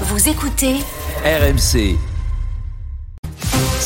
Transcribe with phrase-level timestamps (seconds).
[0.00, 0.80] Vous écoutez
[1.24, 2.13] RMC.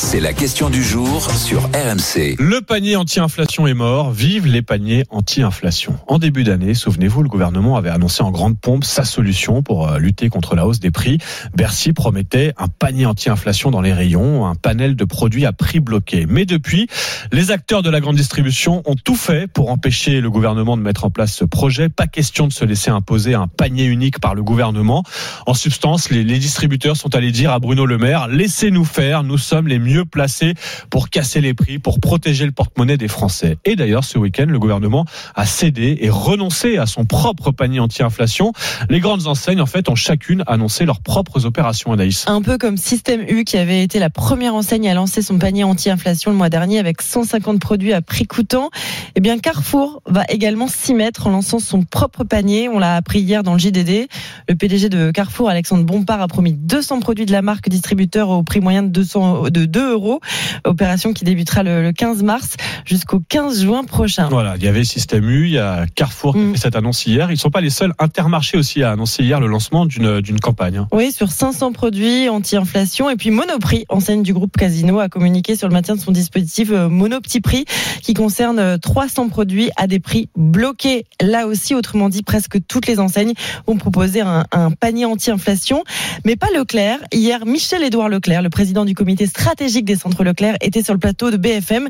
[0.01, 2.37] C'est la question du jour sur RMC.
[2.39, 4.13] Le panier anti-inflation est mort.
[4.13, 5.99] Vive les paniers anti-inflation.
[6.07, 9.99] En début d'année, souvenez-vous, le gouvernement avait annoncé en grande pompe sa solution pour euh,
[9.99, 11.19] lutter contre la hausse des prix.
[11.53, 16.27] Bercy promettait un panier anti-inflation dans les rayons, un panel de produits à prix bloqué.
[16.29, 16.87] Mais depuis,
[17.33, 21.07] les acteurs de la grande distribution ont tout fait pour empêcher le gouvernement de mettre
[21.07, 21.89] en place ce projet.
[21.89, 25.03] Pas question de se laisser imposer un panier unique par le gouvernement.
[25.47, 29.67] En substance, les, distributeurs sont allés dire à Bruno Le Maire, laissez-nous faire, nous sommes
[29.67, 30.55] les mieux placés
[30.91, 33.59] pour casser les prix, pour protéger le porte-monnaie des Français.
[33.65, 38.53] Et d'ailleurs, ce week-end, le gouvernement a cédé et renoncé à son propre panier anti-inflation.
[38.89, 42.25] Les grandes enseignes, en fait, ont chacune annoncé leurs propres opérations, Anaïs.
[42.29, 45.65] Un peu comme Système U qui avait été la première enseigne à lancer son panier
[45.65, 48.71] anti-inflation le mois dernier avec 150 produits à prix coûtant.
[49.15, 52.69] Eh bien, Carrefour va également s'y mettre en lançant son propre panier.
[52.69, 54.09] On l'a appris hier dans le JDD.
[54.49, 58.43] Le PDG de Carrefour, Alexandre Bompard, a promis 200 produits de la marque distributeur au
[58.43, 60.21] prix moyen de 200, de 2 euros.
[60.65, 64.29] Opération qui débutera le, le 15 mars jusqu'au 15 juin prochain.
[64.31, 66.53] Voilà, il y avait Système U, il y a Carrefour qui a Mm.
[66.53, 67.31] fait cette annonce hier.
[67.31, 67.93] Ils ne sont pas les seuls.
[67.99, 70.87] Intermarché aussi a annoncé hier le lancement d'une campagne.
[70.93, 73.11] Oui, sur 500 produits anti-inflation.
[73.11, 76.71] Et puis Monoprix, enseigne du groupe Casino, a communiqué sur le maintien de son dispositif
[76.71, 77.65] euh, Mono Petit Prix,
[78.03, 81.05] qui concerne euh, 300 produits à des prix bloqués.
[81.21, 83.33] Là aussi, autrement dit, presque toutes les enseignes
[83.67, 85.83] vont proposer un, un panier anti-inflation.
[86.25, 86.99] Mais pas Leclerc.
[87.13, 91.31] Hier, Michel-Édouard Leclerc, le président du comité stratégique des centres Leclerc, était sur le plateau
[91.31, 91.89] de BFM.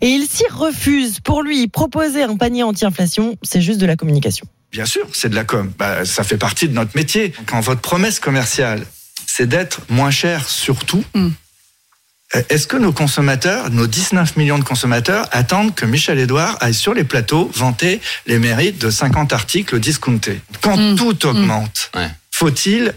[0.00, 1.20] Et il s'y refuse.
[1.20, 4.46] Pour lui, proposer un panier anti-inflation, c'est juste de la communication.
[4.72, 5.72] Bien sûr, c'est de la com.
[5.78, 7.32] Bah, ça fait partie de notre métier.
[7.46, 8.84] Quand votre promesse commerciale,
[9.26, 11.28] c'est d'être moins cher surtout, Mm.
[12.36, 16.74] euh, est-ce que nos consommateurs, nos 19 millions de consommateurs, attendent que Michel Edouard aille
[16.74, 20.40] sur les plateaux vanter les mérites de 50 articles discountés?
[20.60, 20.96] Quand Mm.
[20.96, 22.08] tout augmente, Ouais.
[22.30, 22.92] faut-il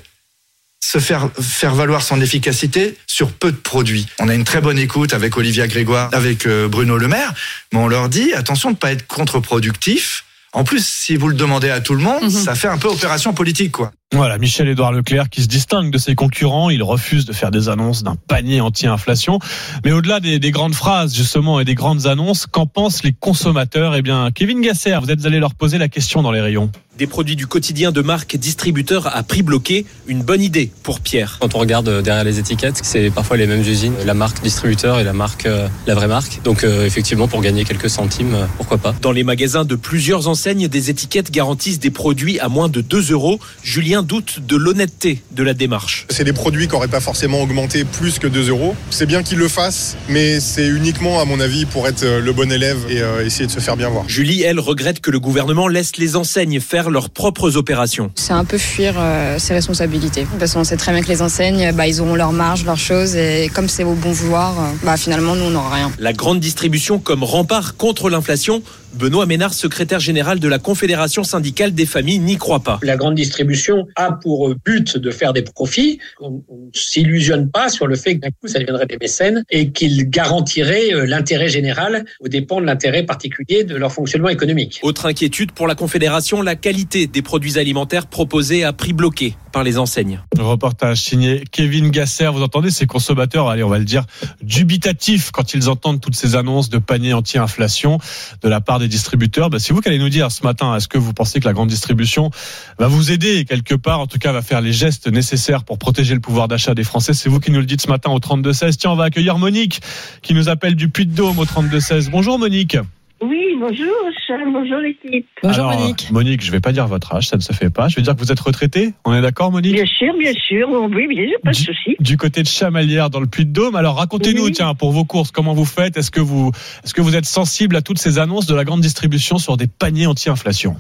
[0.84, 4.08] se faire, faire valoir son efficacité sur peu de produits.
[4.20, 7.34] On a une très bonne écoute avec Olivia Grégoire, avec euh, Bruno Le Maire,
[7.72, 10.26] mais on leur dit attention de ne pas être contre-productif.
[10.54, 13.34] En plus, si vous le demandez à tout le monde, ça fait un peu opération
[13.34, 13.94] politique, quoi.
[14.14, 16.70] Voilà, Michel-Édouard Leclerc qui se distingue de ses concurrents.
[16.70, 19.40] Il refuse de faire des annonces d'un panier anti-inflation.
[19.86, 23.96] Mais au-delà des, des grandes phrases, justement, et des grandes annonces, qu'en pensent les consommateurs?
[23.96, 26.70] Eh bien, Kevin Gasser, vous êtes allé leur poser la question dans les rayons.
[26.98, 31.38] Des produits du quotidien de marque distributeur à prix bloqué, une bonne idée pour Pierre.
[31.40, 35.00] Quand on regarde euh, derrière les étiquettes, c'est parfois les mêmes usines, la marque distributeur
[35.00, 36.42] et la marque, euh, la vraie marque.
[36.44, 38.94] Donc euh, effectivement, pour gagner quelques centimes, euh, pourquoi pas.
[39.02, 43.14] Dans les magasins de plusieurs enseignes, des étiquettes garantissent des produits à moins de 2
[43.14, 43.40] euros.
[43.64, 46.06] Julien doute de l'honnêteté de la démarche.
[46.10, 48.76] C'est des produits qui n'auraient pas forcément augmenté plus que 2 euros.
[48.90, 52.34] C'est bien qu'ils le fassent, mais c'est uniquement, à mon avis, pour être euh, le
[52.34, 54.08] bon élève et euh, essayer de se faire bien voir.
[54.08, 58.12] Julie, elle, regrette que le gouvernement laisse les enseignes faire leurs propres opérations.
[58.16, 60.26] C'est un peu fuir euh, ses responsabilités.
[60.40, 63.16] Parce qu'on sait très bien que les enseignes, bah, ils auront leur marge, leurs choses,
[63.16, 65.92] et comme c'est au bon vouloir, euh, bah, finalement, nous, on n'aura rien.
[66.00, 68.62] La grande distribution comme rempart contre l'inflation,
[68.94, 72.80] Benoît Ménard, secrétaire général de la Confédération syndicale des familles, n'y croit pas.
[72.82, 76.00] La grande distribution a pour but de faire des profits.
[76.20, 79.44] On on ne s'illusionne pas sur le fait que d'un coup, ça deviendrait des mécènes
[79.50, 84.80] et qu'ils garantiraient euh, l'intérêt général aux dépens de l'intérêt particulier de leur fonctionnement économique.
[84.84, 89.64] Autre inquiétude pour la Confédération, la qualité des produits alimentaires proposés à prix bloqué par
[89.64, 90.22] les enseignes.
[90.38, 92.28] Reportage signé Kevin Gasser.
[92.28, 94.06] Vous entendez ces consommateurs, allez, on va le dire,
[94.42, 98.00] dubitatifs quand ils entendent toutes ces annonces de panier anti-inflation
[98.42, 99.50] de la part des distributeurs.
[99.50, 101.54] Bah, c'est vous qui allez nous dire ce matin, est-ce que vous pensez que la
[101.54, 102.32] grande distribution
[102.80, 106.14] va vous aider quelque part, en tout cas va faire les gestes nécessaires pour protéger
[106.14, 108.78] le pouvoir d'achat des Français C'est vous qui nous le dites ce matin au 32-16.
[108.78, 109.82] Tiens, on va accueillir Monique
[110.22, 112.10] qui nous appelle du Puy-de-Dôme au 32-16.
[112.12, 112.78] Bonjour Monique.
[113.24, 113.86] Oui, bonjour
[114.28, 115.28] Charles, bonjour l'équipe.
[115.44, 116.10] Bonjour Alors, Monique.
[116.12, 117.88] Monique, je vais pas dire votre âge, ça ne se fait pas.
[117.88, 118.94] Je vais dire que vous êtes retraitée.
[119.06, 119.74] On est d'accord Monique?
[119.74, 121.96] Bien sûr, bien sûr, oui, bien sûr, pas de souci.
[122.00, 123.76] du côté de Chamalières dans le Puy-de-Dôme.
[123.76, 124.52] Alors racontez-nous, Oui.
[124.54, 125.98] tiens, pour vos courses, comment vous faites?
[125.98, 126.52] Est-ce que vous,
[126.84, 129.68] est-ce que vous êtes sensible à toutes ces annonces de la grande distribution sur des
[129.68, 130.78] paniers anti-inflation?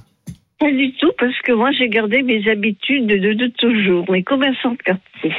[0.61, 4.21] Pas du tout, parce que moi j'ai gardé mes habitudes de, de, de toujours, mes
[4.21, 5.33] commerçants de quartier.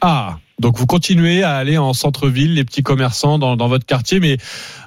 [0.00, 4.18] Ah, donc vous continuez à aller en centre-ville, les petits commerçants dans, dans votre quartier,
[4.18, 4.38] mais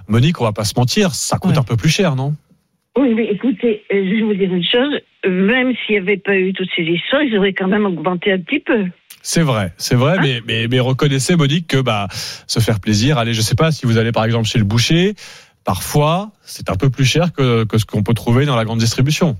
[0.07, 1.59] Monique, on va pas se mentir, ça coûte Ouais.
[1.59, 2.33] un peu plus cher, non?
[2.97, 6.35] Oui, mais écoutez, euh, je vais vous dire une chose, même s'il n'y avait pas
[6.35, 8.85] eu toutes ces histoires, ils auraient quand même augmenté un petit peu.
[9.21, 13.33] C'est vrai, c'est vrai, mais, mais, mais reconnaissez, Monique, que bah, se faire plaisir, allez,
[13.33, 15.13] je sais pas, si vous allez par exemple chez le boucher,
[15.63, 18.79] parfois, c'est un peu plus cher que, que ce qu'on peut trouver dans la grande
[18.79, 19.35] distribution.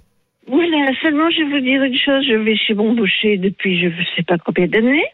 [0.48, 3.88] Voilà, seulement je vais vous dire une chose, je vais chez mon boucher depuis je
[3.88, 5.06] ne sais pas combien d'années.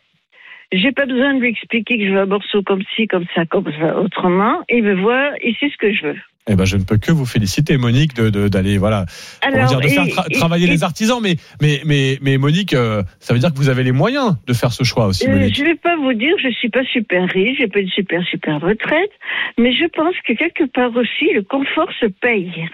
[0.74, 3.46] J'ai pas besoin de lui expliquer que je veux un morceau comme ci, comme ça,
[3.46, 4.62] comme ça, autrement.
[4.70, 6.16] Il me voit, il sait ce que je veux.
[6.50, 9.06] Eh ben, je ne peux que vous féliciter, Monique, de d'aller voilà,
[9.44, 11.20] comment Alors, dire, de faire et- tra- et- travailler et- les artisans.
[11.22, 14.54] Mais mais mais mais Monique, euh, ça veut dire que vous avez les moyens de
[14.54, 15.56] faire ce choix aussi, Euh, Monique.
[15.56, 18.60] je vais pas vous dire, je suis pas super riche, j'ai pas une super super
[18.60, 19.12] retraite,
[19.60, 22.70] mais je pense que quelque part aussi le confort se paye.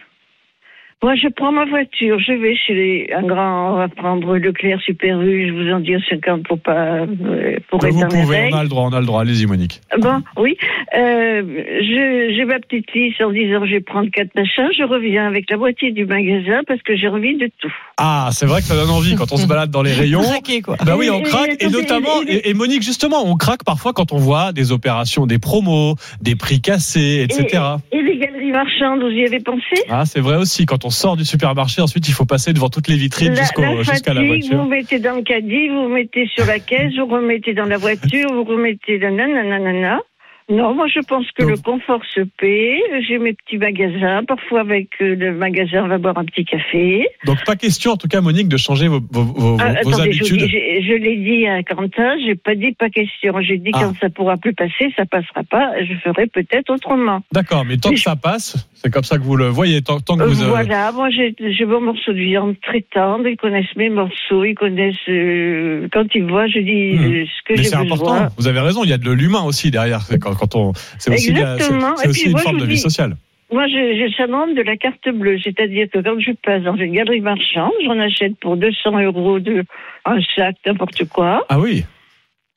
[1.04, 4.82] Moi, je prends ma voiture, je vais chez les, un grand, on va prendre Leclerc
[4.82, 8.58] Super U, je vous en dis 50 pour pas, euh, pour être vous pouvez, on
[8.58, 9.22] a le droit, on a le droit.
[9.22, 9.80] Allez-y, Monique.
[10.00, 10.58] Bon, oui.
[10.98, 14.70] Euh, je, j'ai ma petite liste en disant je vais prendre quatre machins.
[14.76, 17.72] Je reviens avec la moitié du magasin parce que j'ai envie de tout.
[17.98, 20.22] Ah, c'est vrai que ça donne envie quand on se balade dans les rayons.
[20.24, 20.78] Craquer, quoi.
[20.84, 23.64] Bah oui, on craque et- et notamment et- et- et, et Monique justement, on craque
[23.64, 27.62] parfois quand on voit des opérations, des promos, des prix cassés, etc.
[27.92, 29.62] Et les galeries marchandes, vous y avez pensé?
[29.90, 30.66] Ah, c'est vrai aussi.
[30.66, 33.44] Quand on sort du supermarché, ensuite il faut passer devant toutes les vitrines la
[33.84, 34.58] jusqu'à la voiture.
[34.58, 38.32] vous mettez dans le caddie, vous mettez sur la caisse, vous remettez dans la voiture,
[38.34, 40.00] vous remettez dans nanana.
[40.50, 42.80] Non, moi je pense que Donc- le confort se paie.
[43.08, 44.24] J'ai mes petits magasins.
[44.26, 47.06] Parfois avec euh, le magasin, on va boire un petit café.
[47.26, 50.14] Donc pas question en tout cas, Monique, de changer vos, vos, vos- Ah, vos attendez,
[50.14, 50.50] je, vous habitudes.
[50.50, 53.34] j'ai- je l'ai dit à Quentin, j'ai pas dit pas question.
[53.42, 53.80] J'ai dit Ah.
[53.82, 55.72] quand ça pourra plus passer, ça passera pas.
[55.84, 57.20] Je ferai peut-être autrement.
[57.34, 59.82] D'accord, mais tant Mais que je- ça passe, c'est comme ça que vous le voyez.
[59.82, 60.44] Tant, tant que Euh, vous.
[60.44, 63.28] euh, Voilà, moi j'ai mon morceau de viande très tendre.
[63.28, 64.96] Ils connaissent mes morceaux, ils connaissent.
[65.10, 67.26] euh, quand ils voient, je dis Hmm.
[67.26, 67.96] ce que Mais j'ai c'est besoin.
[67.96, 68.34] important.
[68.38, 68.84] Vous avez raison.
[68.86, 70.02] Il y a de l'humain aussi derrière.
[70.02, 73.16] C'est Quand, quand on, c'est aussi, la- c'est- c'est une forme je de vie sociale.
[73.52, 76.76] Moi, je- j'ai le syndrome de la carte bleue, c'est-à-dire que quand je passe dans
[76.76, 79.64] une galerie marchande, j'en achète pour 200 euros de
[80.06, 81.46] un sac, n'importe quoi.
[81.48, 81.86] Ah oui.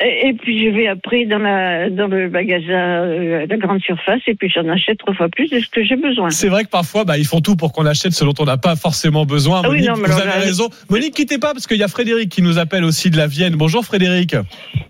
[0.02, 4.34] Et, puis je vais après dans la dans le magasin, euh, la grande surface, et
[4.34, 6.30] puis j'en achète trois fois plus de ce que j'ai besoin.
[6.30, 8.56] C'est vrai que parfois, bah, ils font tout pour qu'on achète ce dont on n'a
[8.56, 9.60] pas forcément besoin.
[9.62, 10.70] Ah oui, Monique, non, mais vous avez là- raison.
[10.88, 13.56] Monique, quittez pas parce qu'il y a Frédéric qui nous appelle aussi de la Vienne.
[13.56, 14.34] Bonjour Frédéric.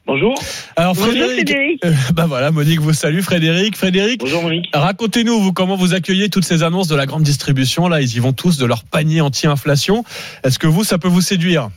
[0.06, 0.34] Bonjour.
[0.76, 1.84] Alors Bonjour Frédéric, Frédéric.
[1.84, 3.20] euh, bah voilà, Monique vous salue.
[3.20, 4.68] Frédéric, Frédéric, Bonjour Monique.
[4.72, 7.88] racontez-nous vous comment vous accueillez toutes ces annonces de la grande distribution.
[7.88, 10.04] Là, ils y vont tous de leur panier anti-inflation.
[10.44, 11.68] Est-ce que vous, ça peut vous séduire?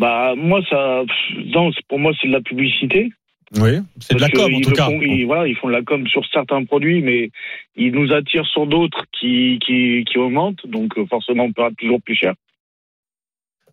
[0.00, 1.02] Bah moi ça,
[1.54, 3.10] non, pour moi c'est de la publicité.
[3.58, 4.86] Oui, c'est de la com en tout cas.
[4.86, 7.30] font- ils, voilà, ils font de la com sur certains produits, mais
[7.76, 12.00] ils nous attirent sur d'autres qui, qui, qui augmentent, donc euh, forcément on paiera toujours
[12.00, 12.34] plus cher.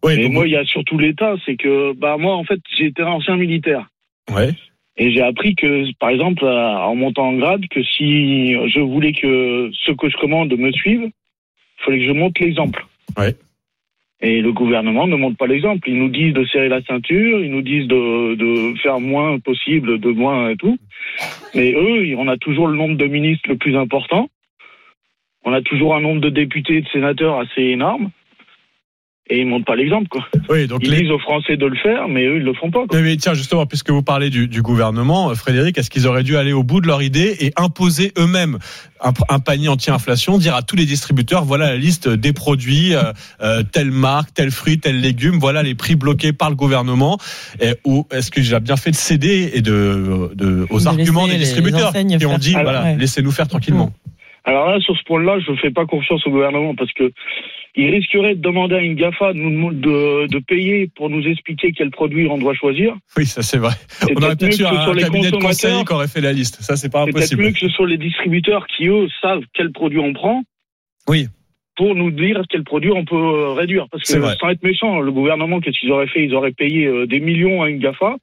[0.03, 2.59] Oui, Et donc- moi il y a surtout l'État, c'est que bah moi en fait
[3.00, 3.88] un ancien militaire.
[4.35, 4.51] ouais.
[5.00, 5.69] Et j'ai appris que,
[6.00, 10.51] par exemple, en montant en grade, que si je voulais que ceux que je commande
[10.57, 12.83] me suivent, il fallait que je montre l'exemple.
[13.15, 13.35] Ouais.
[14.19, 15.87] Et le gouvernement ne montre pas l'exemple.
[15.89, 19.99] Ils nous disent de serrer la ceinture, ils nous disent de, de faire moins possible,
[19.99, 20.77] de moins et tout.
[21.53, 24.29] Mais eux, on a toujours le nombre de ministres le plus important.
[25.45, 28.09] On a toujours un nombre de députés et de sénateurs assez énorme.
[29.29, 30.25] Et ils montrent pas l'exemple, quoi.
[30.50, 32.71] Oui, donc Ils les- disent aux Français de le faire, mais eux, ils le font
[32.71, 33.01] pas, quoi.
[33.01, 36.38] Mais tiens, justement, puisque vous parlez du, du gouvernement, euh, Frédéric, est-ce qu'ils auraient dû
[36.38, 38.57] aller au bout de leur idée et imposer eux-mêmes
[39.03, 43.12] un, un panier anti-inflation, dire à tous les distributeurs, voilà la liste des produits, euh,
[43.41, 47.18] euh, telle marque, tel fruit, tel légume, voilà les prix bloqués par le gouvernement,
[47.59, 51.27] et, ou est-ce que j'ai bien fait de céder et de, de aux De arguments
[51.27, 52.97] des distributeurs qui ont dit, Alors, voilà, ouais.
[52.97, 53.91] laissez-nous faire tranquillement.
[54.45, 57.12] Alors là, sur ce point-là, je ne fais pas confiance au gouvernement parce que
[57.77, 61.71] il risquerait de demander à une GAFA de, nous- de, de payer pour nous expliquer
[61.71, 62.95] quel produit on doit choisir.
[63.15, 63.71] Oui, ça c'est vrai.
[63.88, 65.41] C'est On aurait peut-être eu mieux que ce un soit les cabinet de conseil
[65.71, 65.85] consommateurs.
[65.85, 66.62] qui aurait fait la liste.
[66.62, 67.44] Ça, c'est pas C'est peut-être impossible.
[67.44, 70.44] mieux que ce soit les distributeurs qui, eux, savent quel produit on prend.
[71.07, 71.27] Oui.
[71.75, 73.85] Pour nous dire quel produit on peut euh, réduire.
[73.91, 74.35] Parce C'est que vrai.
[74.39, 76.24] sans être méchant, le gouvernement, qu'est-ce qu'ils auraient fait?
[76.25, 78.15] Ils auraient payé euh, des millions à une GAFA.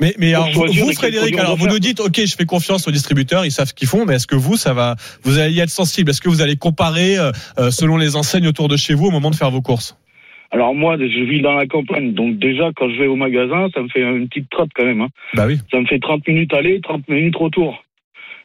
[0.00, 3.44] Mais, mais alors, vous, Frédéric, alors vous nous dites, ok, je fais confiance aux distributeurs,
[3.44, 5.70] ils savent ce qu'ils font, mais est-ce que vous, ça va, vous allez y être
[5.70, 6.10] sensible?
[6.10, 9.10] Est-ce que vous allez comparer euh, euh, selon les enseignes autour de chez vous au
[9.10, 9.96] moment de faire vos courses?
[10.50, 13.82] Alors moi, je vis dans la campagne, donc déjà quand je vais au magasin, ça
[13.82, 15.02] me fait une petite trotte quand même.
[15.02, 15.08] Hein.
[15.34, 15.58] Bah oui.
[15.70, 17.84] Ça me fait 30 minutes aller, 30 minutes retour.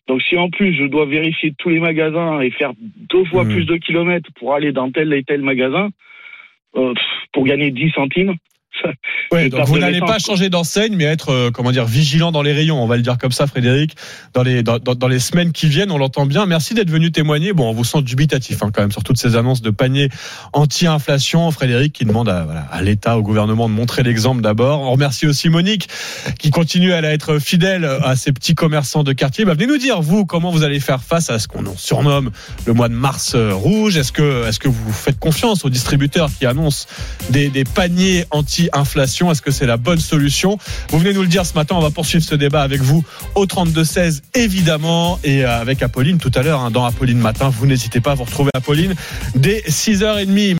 [0.07, 2.73] Donc si en plus je dois vérifier tous les magasins et faire
[3.09, 3.53] deux fois Hmm.
[3.53, 5.89] plus de kilomètres pour aller dans tel et tel magasin,
[6.75, 6.93] euh,
[7.31, 8.35] pour gagner 10 centimes,
[9.31, 12.53] Ouais, donc vous n'allez pas changer d'enseigne, mais être, euh, comment dire, vigilant dans les
[12.53, 12.81] rayons.
[12.83, 13.95] On va le dire comme ça, Frédéric,
[14.33, 15.91] dans les dans, dans- dans les semaines qui viennent.
[15.91, 16.45] On l'entend bien.
[16.45, 17.53] Merci d'être venu témoigner.
[17.53, 20.09] Bon, on vous sent dubitatif hein, quand même sur toutes ces annonces de panier
[20.53, 21.51] anti-inflation.
[21.51, 24.81] Frédéric qui demande à, voilà, à l'État, au gouvernement de montrer l'exemple d'abord.
[24.81, 25.87] On remercie aussi Monique
[26.39, 29.45] qui continue à être fidèle à ces petits commerçants de quartier.
[29.45, 32.31] Bah, venez nous dire vous comment vous allez faire face à ce qu'on surnomme
[32.65, 33.97] le mois de mars euh, rouge.
[33.97, 36.87] Est-ce que est-ce que vous faites confiance aux distributeurs qui annoncent
[37.29, 38.25] des, des paniers
[38.71, 40.57] anti-inflation Est-ce que c'est la bonne solution?
[40.89, 41.75] Vous venez nous le dire ce matin.
[41.75, 43.03] On va poursuivre ce débat avec vous
[43.35, 47.49] au 32-16 évidemment et euh, avec Apolline tout à l'heure hein, dans Apolline matin.
[47.49, 48.95] Vous n'hésitez pas à vous retrouver Apolline
[49.35, 50.51] dès 6h30.